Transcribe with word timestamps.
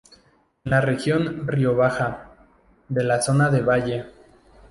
En 0.65 0.71
la 0.71 0.81
región 0.81 1.47
Rioja 1.47 1.77
Baja, 1.77 2.31
de 2.89 3.03
la 3.03 3.21
zona 3.21 3.51
de 3.51 3.61
Valle. 3.61 4.05